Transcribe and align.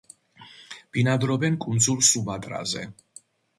ბინადრობენ 0.97 1.59
კუნძულ 1.67 2.03
სუმატრაზე. 2.11 2.89